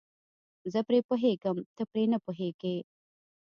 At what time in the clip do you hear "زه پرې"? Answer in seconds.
0.73-0.99